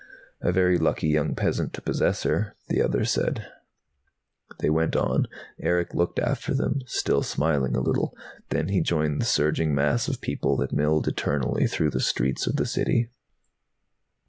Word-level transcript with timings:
"A 0.41 0.51
very 0.51 0.79
lucky 0.79 1.09
young 1.09 1.35
peasant 1.35 1.73
to 1.73 1.81
possess 1.83 2.23
her," 2.23 2.55
the 2.69 2.81
other 2.81 3.05
said. 3.05 3.45
They 4.57 4.71
went 4.71 4.95
on. 4.95 5.27
Erick 5.59 5.93
looked 5.93 6.17
after 6.17 6.55
them, 6.55 6.79
still 6.87 7.21
smiling 7.21 7.75
a 7.75 7.81
little. 7.81 8.17
Then 8.49 8.69
he 8.69 8.81
joined 8.81 9.21
the 9.21 9.25
surging 9.25 9.75
mass 9.75 10.07
of 10.07 10.19
people 10.19 10.57
that 10.57 10.73
milled 10.73 11.07
eternally 11.07 11.67
through 11.67 11.91
the 11.91 11.99
streets 11.99 12.47
of 12.47 12.55
the 12.55 12.65
City. 12.65 13.11